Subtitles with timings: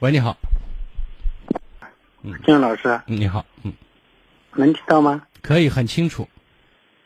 [0.00, 0.36] 喂，你好，
[2.46, 3.72] 金老师，嗯你好，嗯，
[4.54, 5.22] 能听到吗？
[5.42, 6.28] 可以很清楚。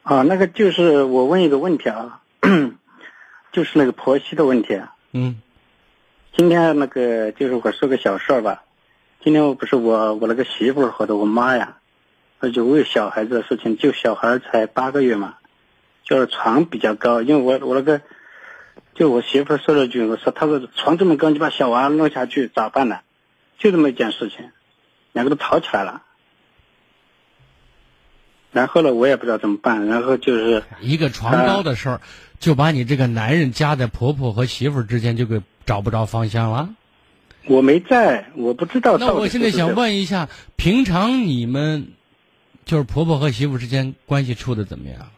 [0.02, 2.20] 啊，那个就是我问一个问题啊，
[3.50, 4.74] 就是那个婆媳的问题。
[4.74, 4.94] 啊。
[5.12, 5.40] 嗯
[6.34, 8.62] 今天那个就是我说个小事儿吧，
[9.24, 11.78] 今天我不是我我那个媳妇儿和的我妈呀，
[12.40, 15.36] 那就为小孩子的事情，就小孩才八个月嘛，
[16.04, 18.02] 就是床比较高，因为我我那个，
[19.02, 23.00] 就我媳妇儿说了句，我说她说床这么高，你把小娃弄下去咋办呢？
[23.58, 24.50] 就这么一件事情，
[25.10, 26.02] 两个都吵起来了。
[28.52, 32.00] 然后呢，我也不知道怎么办，然后就是一个床高的事儿，
[32.38, 36.70] 就把你这个男人夹在婆婆和媳妇之间，就给找不着方向了。
[37.46, 41.88] 我没在，我不知道那我现在想问一下，平常你们
[42.64, 45.08] 就是婆婆和媳妇之间关系处的怎么样？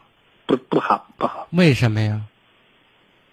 [0.47, 1.47] 不不好不好。
[1.51, 2.21] 为什么呀？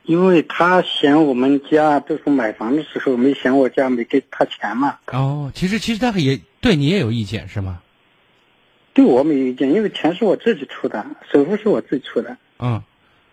[0.05, 7.81] 因为他嫌我们家就是买房的时候没嫌我家没给他钱嘛，哦，其实其实他也对你也有意见是吗？
[8.95, 12.37] 对我没意见，因为钱是我自己出的，首付是我自己出的。
[12.59, 12.83] 嗯，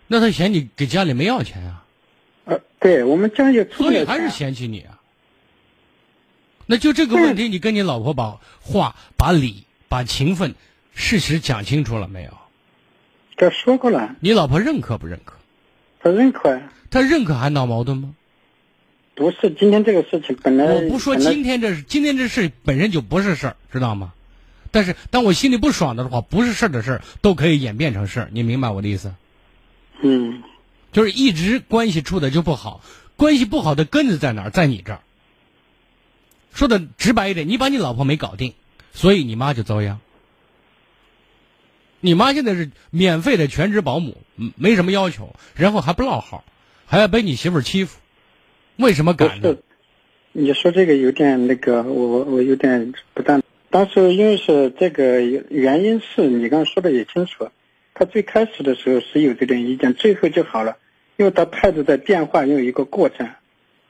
[0.06, 1.84] 那他嫌你给家里没要钱啊，
[2.44, 4.30] 呃，对我们家也出所以还是。
[4.30, 4.98] 嫌弃你啊。
[6.66, 10.54] 那就这个问题，你跟你老婆把话、把理、把情分、
[10.94, 12.30] 事实讲清楚了没有？
[13.36, 15.34] 这说过了，你老婆认可不认可？
[16.02, 16.72] 他认可呀。
[16.90, 18.14] 他认可还闹矛盾吗？
[19.14, 24.14] 不是今天这个事情本来我不说今天这是今天这事本身就不是事儿，知道吗？
[24.70, 29.12] 但是当我心里不爽的话，不是事儿的事儿都可以演变成事儿，你明白我的意思？
[30.00, 30.42] 嗯，
[30.90, 32.80] 就是一直关系处的就不好，
[33.16, 34.50] 关系不好的根子在哪儿？
[34.50, 35.00] 在你这儿。
[36.54, 38.54] 说的直白一点，你把你老婆没搞定，
[38.94, 40.00] 所以你妈就遭殃。
[42.00, 44.16] 你妈现在是免费的全职保姆，
[44.56, 46.44] 没什么要求，然后还不落好，
[46.86, 47.98] 还要被你媳妇欺负，
[48.76, 49.56] 为什么敢呢？，
[50.32, 53.42] 你说这个有点那个，我我我有点不当。
[53.68, 57.50] 当时因为是这个原因是你刚刚说的也清楚，
[57.94, 60.78] 他最开始的时候是有这点意见，最后就好了，
[61.16, 63.28] 因为他态度在变化，有一个过程。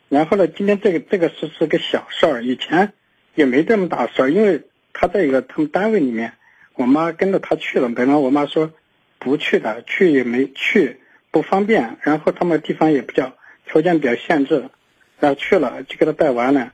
[0.08, 2.92] 然后呢，今天这个这个是是个小事儿，以前
[3.36, 6.32] 也没这么大事儿，因为他在一个他们单位里面，
[6.80, 8.72] 我妈跟着他去了，本来我妈说
[9.18, 10.98] 不去的，去也没去，
[11.30, 13.36] 不方便，然后他们地方也比较
[13.66, 14.70] 条件比较限制，
[15.18, 16.72] 然后去了就给他带完了，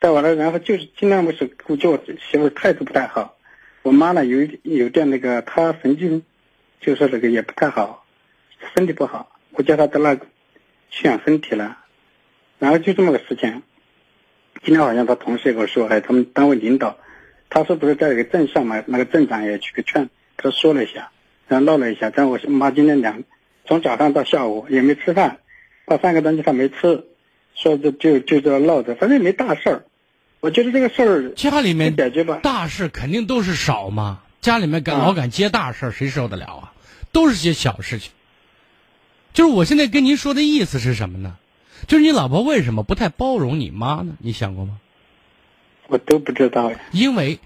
[0.00, 3.36] 带完了，然后就是尽量不是就我媳妇态度不太好，
[3.82, 6.24] 我妈呢有有点那个，她神经
[6.80, 8.04] 就是这个也不太好，
[8.74, 10.26] 身体不好，我叫她到那个
[10.90, 11.78] 去养身体了。
[12.58, 13.62] 然后就这么个事情。
[14.64, 16.98] 今天好像他同事也跟我说，还有他们单位领导，
[17.54, 21.12] 他说不是在一个镇上嘛，那个镇长也去给劝，他说了一下，
[21.46, 22.10] 然后闹了一下。
[22.10, 23.22] 但我妈今天两
[23.64, 25.38] 从早上到下午也没吃饭，
[25.86, 27.04] 把三个东西他没吃，
[27.54, 29.84] 说就就就这闹着，反正也没大事儿。
[30.40, 32.40] 我觉得这个事儿家里面解决吧。
[32.42, 36.72] 大事肯定都是少嘛，家里面敢老敢接大事儿，谁受得了啊？
[37.12, 38.10] 都是些小事情。
[39.32, 41.36] 就是我现在跟您说的意思是什么呢？
[41.86, 44.16] 就是你老婆为什么不太包容你妈呢？
[44.18, 44.80] 你想过吗？
[45.88, 46.80] 我都不知道呀。
[46.92, 47.38] 因为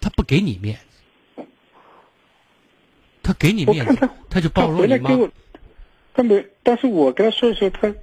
[0.00, 0.78] 他不给你面
[1.36, 1.42] 子，
[3.22, 5.10] 他给你面子他，就包他容你妈
[6.14, 7.94] 他没，但是我跟他说的时候，他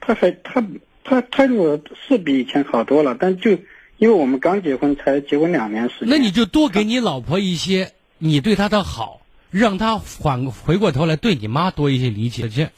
[0.00, 0.64] 他还他
[1.04, 3.52] 他态度是比以前好多了，但就
[3.98, 12.70] 因为我们刚结婚，才结婚两年时间，那你就多给你老婆一些你对她的好，让她缓回过头来对你妈多一些理解。